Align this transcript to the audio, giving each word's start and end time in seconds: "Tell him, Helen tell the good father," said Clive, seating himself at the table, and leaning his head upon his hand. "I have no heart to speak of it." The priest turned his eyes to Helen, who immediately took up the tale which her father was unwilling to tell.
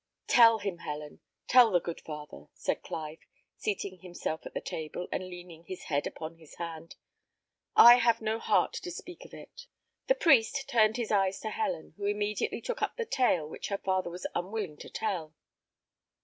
"Tell 0.25 0.57
him, 0.57 0.79
Helen 0.79 1.19
tell 1.47 1.69
the 1.69 1.79
good 1.79 2.01
father," 2.01 2.47
said 2.55 2.81
Clive, 2.81 3.19
seating 3.55 3.99
himself 3.99 4.43
at 4.47 4.55
the 4.55 4.59
table, 4.59 5.07
and 5.11 5.29
leaning 5.29 5.65
his 5.65 5.83
head 5.83 6.07
upon 6.07 6.37
his 6.37 6.55
hand. 6.55 6.95
"I 7.75 7.97
have 7.97 8.19
no 8.19 8.39
heart 8.39 8.73
to 8.73 8.89
speak 8.89 9.25
of 9.25 9.33
it." 9.35 9.67
The 10.07 10.15
priest 10.15 10.67
turned 10.67 10.97
his 10.97 11.11
eyes 11.11 11.39
to 11.41 11.51
Helen, 11.51 11.93
who 11.97 12.05
immediately 12.07 12.61
took 12.61 12.81
up 12.81 12.97
the 12.97 13.05
tale 13.05 13.47
which 13.47 13.67
her 13.67 13.77
father 13.77 14.09
was 14.09 14.25
unwilling 14.33 14.77
to 14.77 14.89
tell. 14.89 15.35